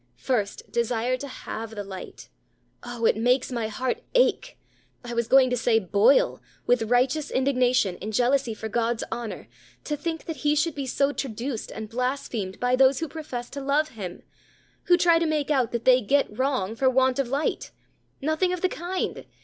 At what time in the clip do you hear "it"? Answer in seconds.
3.05-3.15